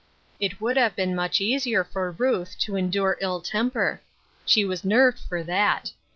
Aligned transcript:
It 0.39 0.59
would 0.59 0.77
have 0.77 0.95
been 0.95 1.15
much 1.15 1.39
easier 1.39 1.83
for 1.83 2.09
Ruth 2.09 2.57
to 2.61 2.75
endure 2.75 3.19
ill 3.21 3.39
temper. 3.39 4.01
She 4.47 4.65
was 4.65 4.83
nerved 4.83 5.19
for 5.19 5.43
that. 5.43 5.91